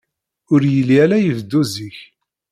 Ur 0.53 0.61
yelli 0.73 0.97
ara 1.03 1.17
ibeddu 1.19 1.61
zik. 1.71 1.97